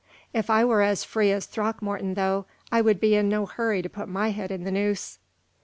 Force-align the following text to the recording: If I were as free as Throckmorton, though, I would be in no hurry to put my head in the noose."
If 0.33 0.49
I 0.49 0.65
were 0.65 0.81
as 0.81 1.03
free 1.03 1.31
as 1.31 1.45
Throckmorton, 1.45 2.15
though, 2.15 2.47
I 2.71 2.81
would 2.81 2.99
be 2.99 3.13
in 3.13 3.29
no 3.29 3.45
hurry 3.45 3.83
to 3.83 3.87
put 3.87 4.07
my 4.09 4.31
head 4.31 4.49
in 4.49 4.63
the 4.63 4.71
noose." 4.71 5.19